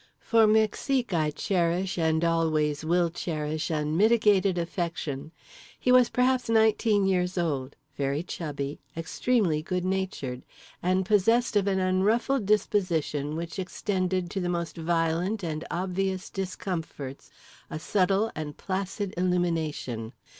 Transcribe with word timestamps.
For 0.19 0.47
Mexique 0.47 1.13
I 1.13 1.29
cherish 1.29 1.95
and 1.99 2.25
always 2.25 2.83
will 2.83 3.11
cherish 3.11 3.69
unmitigated 3.69 4.57
affection. 4.57 5.31
He 5.79 5.91
was 5.91 6.09
perhaps 6.09 6.49
nineteen 6.49 7.05
years 7.05 7.37
old, 7.37 7.75
very 7.95 8.23
chubby, 8.23 8.79
extremely 8.97 9.61
good 9.61 9.85
natured; 9.85 10.41
and 10.81 11.05
possessed 11.05 11.55
of 11.55 11.67
an 11.67 11.77
unruffled 11.79 12.47
disposition 12.47 13.35
which 13.35 13.59
extended 13.59 14.31
to 14.31 14.39
the 14.39 14.49
most 14.49 14.75
violent 14.75 15.43
and 15.43 15.63
obvious 15.69 16.31
discomforts 16.31 17.29
a 17.69 17.77
subtle 17.77 18.31
and 18.35 18.57
placid 18.57 19.13
illumination. 19.17 20.13